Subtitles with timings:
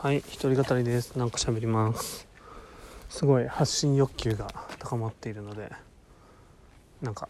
[0.00, 1.16] はい一人語りです。
[1.16, 2.28] なんか喋ります。
[3.08, 4.46] すごい発信欲求が
[4.78, 5.72] 高まっているので
[7.02, 7.28] なんか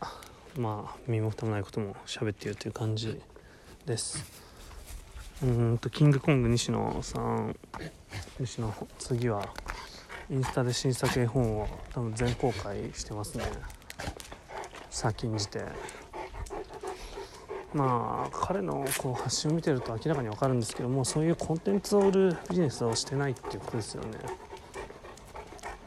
[0.55, 3.19] まあ身も蓋もないことも喋っているという感じ
[3.87, 4.23] です。
[5.43, 7.57] うんとキングコング西野さん。
[8.39, 9.49] 西野次は
[10.29, 13.45] インスタで新作絵本を多分全公開してますね。
[14.91, 15.65] 先んじて。
[17.75, 24.19] まあ彼のこう発信を見てると明らかに分かるんですけどもそういうコンテンツを売るビジネスをしてないっていうことですよね。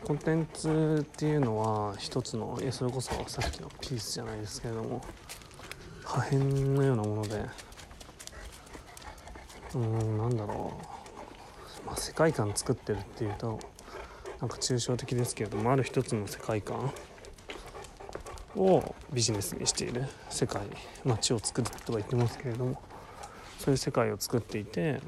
[0.04, 5.02] コンテンツっていうのは一つのいやそれこそさっきのピースじゃないですけれども
[6.04, 7.46] 破片のようなもので
[9.76, 10.74] うーんなんだろ
[11.84, 13.60] う、まあ、世界観作ってるっていうと
[14.40, 16.91] なんか抽象的ですけれどもある一つの世界観。
[18.55, 20.62] をビジネスにしている世界
[21.05, 22.82] 街を作るとは言ってますけれども
[23.60, 25.02] そういう世界を作っていてで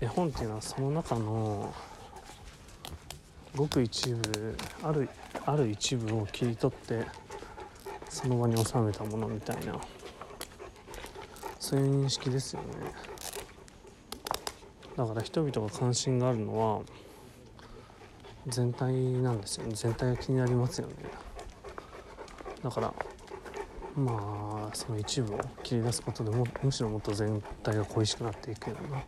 [0.00, 1.72] 絵本っていうのはその中の
[3.56, 5.08] ごく一部ある
[5.46, 7.04] ある一部を切り取って
[8.08, 9.80] その場に収めたものみたいな
[11.60, 12.68] そういう認識ですよね。
[14.96, 16.82] だから人々が関心があるのは
[18.46, 19.72] 全体なんですよね。
[19.74, 20.94] 全体が気になりますよね。
[22.64, 22.94] だから
[23.94, 29.04] まあその一部を切り出すことでもむしろもっと全体が恋しくなっていくような、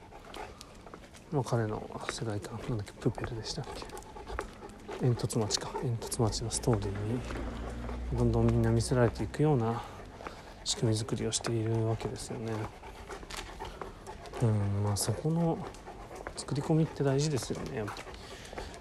[1.33, 3.85] まあ、彼の世界観なんだっけプペルでしたっけ。
[5.01, 5.71] 煙突町か。
[5.81, 7.21] 煙突町のストーリーに
[8.13, 9.83] どんどんみんな見せられていくような
[10.65, 12.53] 仕組み作りをしているわけですよね。
[14.43, 15.59] うんまあそこの
[16.37, 17.85] 作り込みって大事ですよね。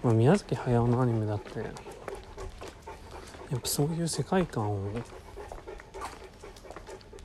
[0.02, 1.64] まあ、宮崎駿のアニメだって
[3.50, 5.02] やっぱそういう世界観を、ね、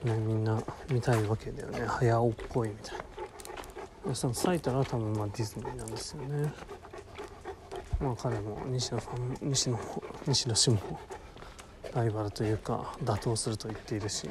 [0.03, 1.81] みんな見たいわけだよね。
[1.85, 2.97] 駿っぽいみたい
[4.07, 4.15] な。
[4.15, 6.51] その最たら多分まあディズニーなんですよね。
[7.99, 9.79] まあ彼も西野さん西野
[10.27, 10.79] 西野氏も
[11.93, 14.27] ライバルというか打倒すると言っているし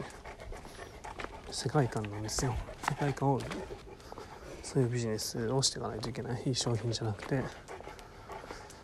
[1.51, 2.55] 世界観なんですよ。
[2.89, 3.41] 世界観を
[4.63, 6.43] そういうビジネスをしていかないといけない。
[6.47, 7.43] いい商品じゃなくて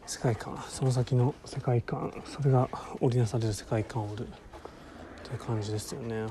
[0.07, 0.57] 世界観。
[0.69, 2.13] その先の世界観。
[2.25, 2.69] それが
[3.01, 4.27] 織りなされる世界観を売る。
[5.25, 6.27] という感じですよね。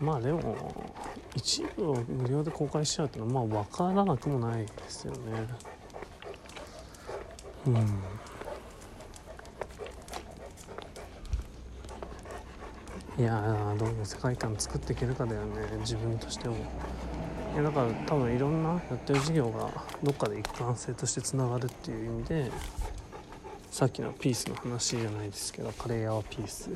[0.00, 0.84] まあでも
[1.36, 5.18] 一部を無料で公開しちゃうっていうのはまあ分からなくもないですよね。
[7.66, 8.02] うん。
[13.16, 15.76] いやどういう世界観作っていけるかだよね。
[15.78, 16.56] 自分としても。
[17.54, 19.70] いやだから多分いろんなやってる事業が
[20.02, 22.50] どっかで一貫性としてつながるっていう意味で
[23.70, 26.70] さっきのピースの話じゃないですけどカレー屋はピース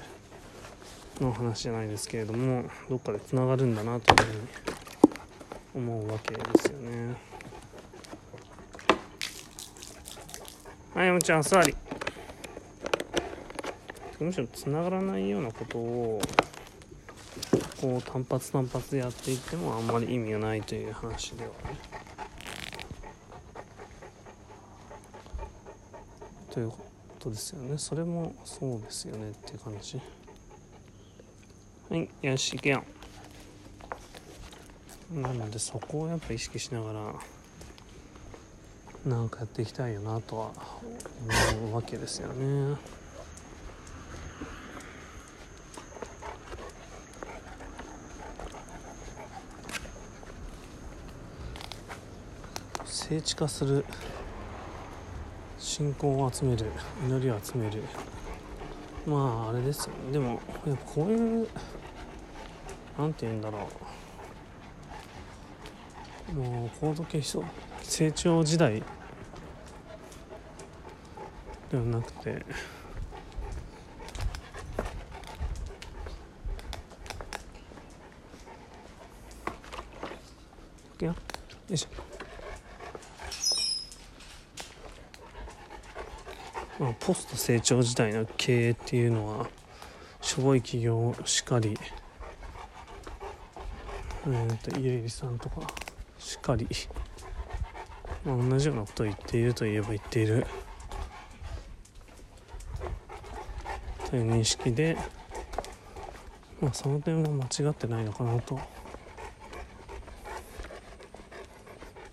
[1.20, 4.28] の話じゃないですけれどもどっかでつながるんだなという
[5.74, 7.16] ふうに思うわけですよね。
[10.94, 11.74] はいおちゃんお座り。
[14.20, 16.20] むしろつながらないようなことを
[17.80, 21.54] こう単発単発でやっていってもあんまり意味がないという話ではね。
[26.50, 26.78] というこ
[27.20, 27.78] とですよね。
[27.78, 30.00] それもそうですよねっていう感じ。
[31.88, 32.84] はいよし行けよ。
[35.12, 37.14] なのでそこをやっぱ意識しながら
[39.06, 40.50] なんかやっていきたいよなとは
[41.60, 42.76] 思うわけですよね。
[53.08, 53.86] 聖地化する。
[55.58, 56.66] 信仰を集める。
[57.06, 57.82] 祈りを集める。
[59.06, 60.12] まああれですよね。
[60.12, 61.48] でもやっぱこういう
[62.98, 63.66] なんて言うんだろ
[66.30, 66.34] う。
[66.34, 67.22] もう高度系
[67.82, 68.82] 成長時代
[71.70, 72.44] ではなくて。
[81.00, 81.14] よ
[81.70, 82.17] いしょ。
[86.78, 89.48] まあ、ポスト成長時代の経営っていうのは
[90.20, 91.76] しょぼい企業しかり
[94.26, 95.62] えー、と家入さんとか
[96.18, 96.66] しかり、
[98.24, 100.46] まあ、同じようなことを言っているといえば言っている
[104.10, 104.98] という認識で、
[106.60, 108.60] まあ、その点は間違ってないのかなと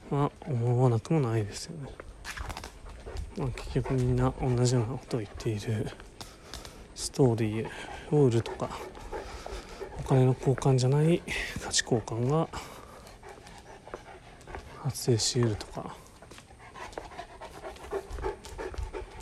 [0.10, 2.05] まあ思わなくもないですよね。
[3.38, 5.92] まあ、結局みんな同じようなことを言っている。
[6.96, 7.68] ストーリー
[8.16, 8.70] を売るとか
[10.00, 11.22] お金の交換じゃない
[11.62, 12.48] 価値交換が
[14.82, 15.96] 発生しうるとか。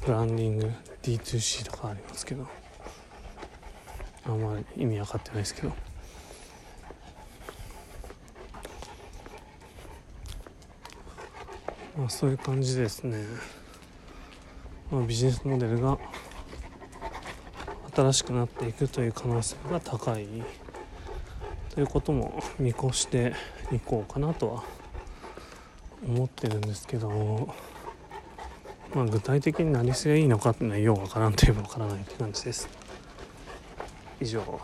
[0.06, 0.70] ブランディング
[1.02, 2.46] D2C とかありますけど。
[4.26, 5.70] あんまり意味分かってないですけど。
[11.98, 13.18] まあそういう感じですね、
[14.94, 15.98] まあ、ビジネスモデルが
[17.96, 20.28] 新しくなっていくという可能性が高い。
[21.72, 23.34] ということも見越して
[23.72, 24.64] いこうかなとは
[26.06, 27.52] 思ってるんですけど、
[28.94, 32.70] まあ、具体的に何すりゃいいのかっていうのはようわからんといえばわからないって感じです。
[34.22, 34.62] 以上。